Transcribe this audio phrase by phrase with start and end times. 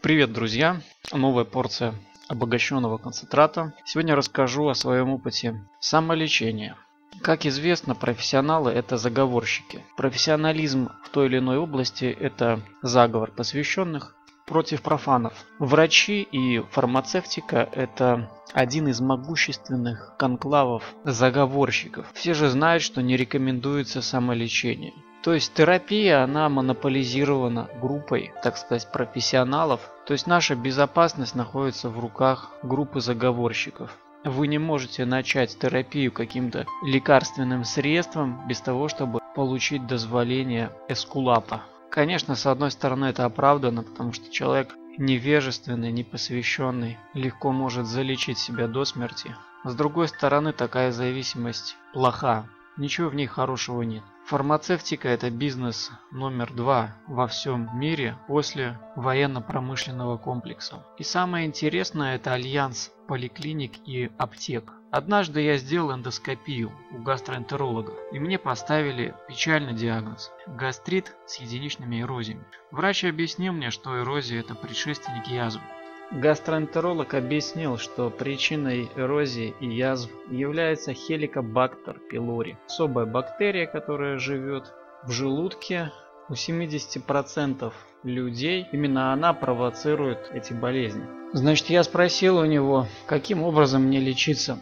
[0.00, 0.80] Привет, друзья!
[1.12, 1.92] Новая порция
[2.28, 3.74] обогащенного концентрата.
[3.84, 6.76] Сегодня расскажу о своем опыте самолечения.
[7.20, 9.84] Как известно, профессионалы– это заговорщики.
[9.96, 14.14] Профессионализм в той или иной области– это заговор посвященных
[14.46, 15.34] против профанов.
[15.58, 22.06] Врачи и фармацевтика– это один из могущественных конклавов заговорщиков.
[22.14, 24.94] Все же знают, что не рекомендуется самолечение.
[25.22, 29.80] То есть терапия, она монополизирована группой, так сказать, профессионалов.
[30.06, 33.96] То есть наша безопасность находится в руках группы заговорщиков.
[34.24, 41.62] Вы не можете начать терапию каким-то лекарственным средством без того, чтобы получить дозволение эскулапа.
[41.90, 48.66] Конечно, с одной стороны это оправдано, потому что человек невежественный, непосвященный легко может залечить себя
[48.66, 49.34] до смерти.
[49.64, 52.46] С другой стороны, такая зависимость плоха.
[52.78, 54.04] Ничего в ней хорошего нет.
[54.26, 60.86] Фармацевтика– это бизнес номер два во всем мире после военно-промышленного комплекса.
[60.96, 64.72] И самое интересное– это альянс поликлиник и аптек.
[64.92, 72.44] Однажды я сделал эндоскопию у гастроэнтеролога, и мне поставили печальный диагноз– гастрит с единичными эрозиями.
[72.70, 75.62] Врач объяснил мне, что эрозия– это предшественник язвы.
[76.10, 82.56] Гастроэнтеролог объяснил, что причиной эрозии и язв является хеликобактер пилори.
[82.66, 84.72] Особая бактерия, которая живет
[85.04, 85.92] в желудке
[86.30, 87.72] у 70%
[88.04, 88.66] людей.
[88.72, 91.04] Именно она провоцирует эти болезни.
[91.34, 94.58] Значит, я спросил у него, каким образом мне лечиться.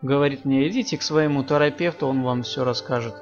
[0.00, 3.14] Говорит мне, идите к своему терапевту, он вам все расскажет.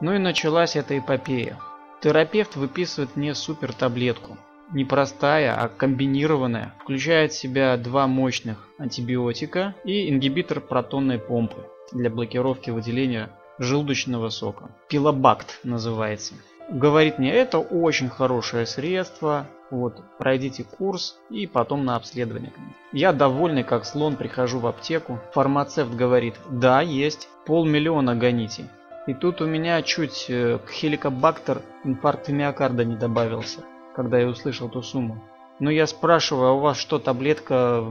[0.00, 1.58] Ну и началась эта эпопея.
[2.00, 4.38] Терапевт выписывает мне супер таблетку
[4.72, 12.10] не простая, а комбинированная, включает в себя два мощных антибиотика и ингибитор протонной помпы для
[12.10, 14.70] блокировки выделения желудочного сока.
[14.88, 16.34] Пилобакт называется.
[16.68, 22.52] Говорит мне, это очень хорошее средство, вот, пройдите курс и потом на обследование.
[22.92, 25.18] Я довольный как слон прихожу в аптеку.
[25.32, 28.68] Фармацевт говорит, да, есть, полмиллиона гоните.
[29.06, 33.64] И тут у меня чуть э, к хеликобактер инфаркт миокарда не добавился
[33.98, 35.18] когда я услышал ту сумму.
[35.58, 37.84] Но я спрашиваю, а у вас что, таблетка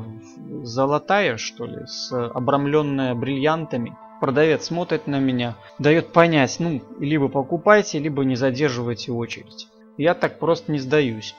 [0.64, 3.98] золотая, что ли, с обрамленная бриллиантами?
[4.22, 9.68] Продавец смотрит на меня, дает понять, ну, либо покупайте, либо не задерживайте очередь.
[9.98, 11.36] Я так просто не сдаюсь.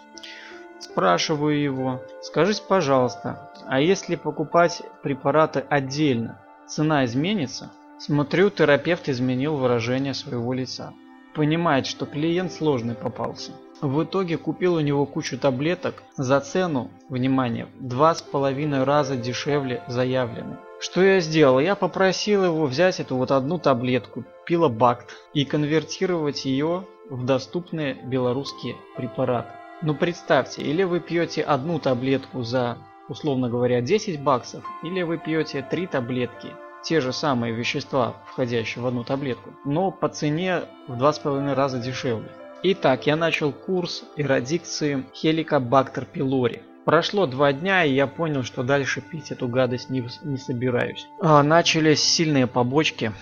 [0.80, 7.72] Спрашиваю его, скажите, пожалуйста, а если покупать препараты отдельно, цена изменится?
[7.98, 10.92] Смотрю, терапевт изменил выражение своего лица.
[11.34, 13.52] Понимает, что клиент сложный попался.
[13.80, 19.82] В итоге купил у него кучу таблеток за цену, внимание, два с половиной раза дешевле
[19.86, 20.56] заявленной.
[20.80, 21.60] Что я сделал?
[21.60, 28.76] Я попросил его взять эту вот одну таблетку, пилобакт, и конвертировать ее в доступные белорусские
[28.96, 29.50] препараты.
[29.80, 32.78] Ну представьте, или вы пьете одну таблетку за,
[33.08, 36.48] условно говоря, 10 баксов, или вы пьете три таблетки,
[36.82, 42.28] те же самые вещества, входящие в одну таблетку, но по цене в 2,5 раза дешевле.
[42.62, 46.60] Итак, я начал курс эродикции Helicobacter pylori.
[46.84, 51.06] Прошло два дня, и я понял, что дальше пить эту гадость не, не собираюсь.
[51.20, 53.12] А, начались сильные побочки.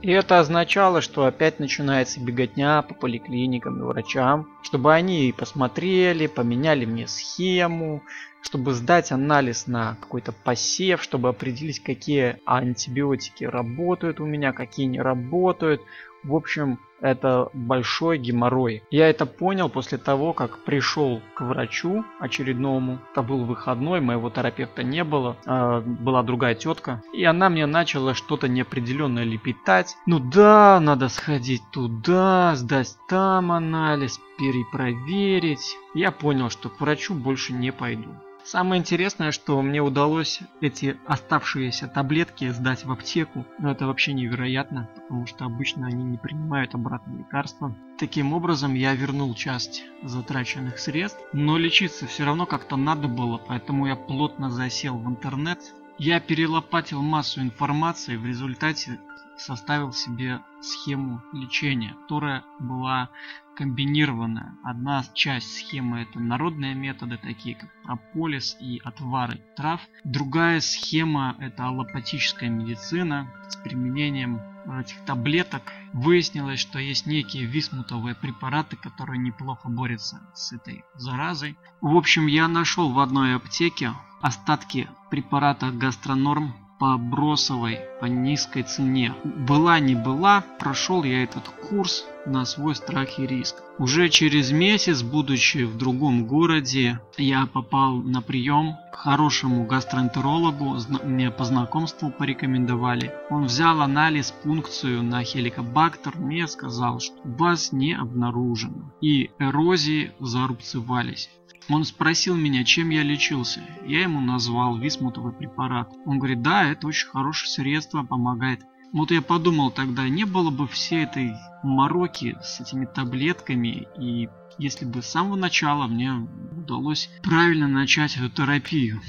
[0.00, 6.84] И это означало, что опять начинается беготня по поликлиникам и врачам, чтобы они посмотрели, поменяли
[6.84, 8.02] мне схему,
[8.42, 15.00] чтобы сдать анализ на какой-то посев, чтобы определить, какие антибиотики работают у меня, какие не
[15.00, 15.82] работают.
[16.24, 18.82] В общем, это большой геморрой.
[18.90, 22.98] Я это понял после того, как пришел к врачу очередному.
[23.12, 27.02] Это был выходной, моего терапевта не было, э, была другая тетка.
[27.12, 29.96] И она мне начала что-то неопределенное лепетать.
[30.06, 35.76] Ну да, надо сходить туда, сдать там анализ, перепроверить.
[35.94, 38.10] Я понял, что к врачу больше не пойду.
[38.50, 43.44] Самое интересное, что мне удалось эти оставшиеся таблетки сдать в аптеку.
[43.58, 47.76] Но это вообще невероятно, потому что обычно они не принимают обратно лекарства.
[47.98, 53.86] Таким образом, я вернул часть затраченных средств, но лечиться все равно как-то надо было, поэтому
[53.86, 55.58] я плотно засел в интернет.
[55.98, 58.98] Я перелопатил массу информации, в результате
[59.38, 63.10] составил себе схему лечения, которая была
[63.56, 64.56] комбинированная.
[64.62, 69.80] Одна часть схемы это народные методы, такие как прополис и отвары трав.
[70.04, 74.40] Другая схема это аллопатическая медицина с применением
[74.80, 75.62] этих таблеток.
[75.92, 81.56] Выяснилось, что есть некие висмутовые препараты, которые неплохо борются с этой заразой.
[81.80, 89.14] В общем, я нашел в одной аптеке остатки препарата гастронорм по бросовой, по низкой цене.
[89.24, 93.56] Была не была, прошел я этот курс, на свой страх и риск.
[93.78, 101.30] Уже через месяц, будучи в другом городе, я попал на прием к хорошему гастроэнтерологу, мне
[101.30, 103.12] по знакомству порекомендовали.
[103.30, 108.92] Он взял анализ, пункцию на хеликобактер, мне сказал, что вас не обнаружено.
[109.00, 111.30] И эрозии зарубцевались.
[111.70, 113.60] Он спросил меня, чем я лечился.
[113.86, 115.92] Я ему назвал висмутовый препарат.
[116.06, 118.62] Он говорит, да, это очень хорошее средство, помогает.
[118.92, 124.84] Вот я подумал тогда, не было бы всей этой мороки с этими таблетками, и если
[124.84, 126.12] бы с самого начала мне
[126.56, 129.00] удалось правильно начать эту терапию.